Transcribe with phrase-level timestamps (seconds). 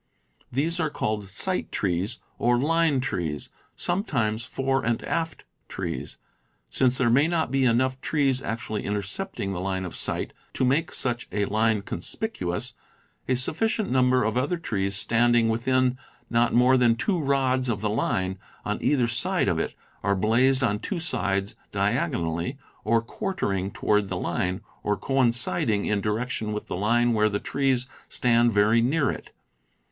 [0.51, 6.17] These are called "sight trees" or "line trees" (sometimes "fore and aft trees").
[6.71, 10.91] Since there may not be enough trees actually intercepting the line of sight to make
[10.91, 12.73] such a line conspicuous,
[13.27, 15.99] a sufficient number of other trees standing within
[16.31, 20.63] not more than two rods of the line, on either side of it, are blazed
[20.63, 26.75] on two sides diagonally, or quartering toward the line, or coinciding in direction with the
[26.75, 29.29] line where the trees stand very near it.